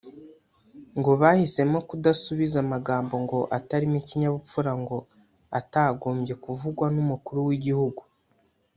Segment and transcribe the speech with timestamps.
[0.99, 4.97] ngo bahisemo kudasubiza amagambo ngo atarimo ikinyabupfura ngo
[5.59, 8.01] atagombye kuvugwa n’umukuru w’igihugu